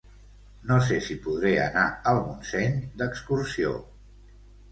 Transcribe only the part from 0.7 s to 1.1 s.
sé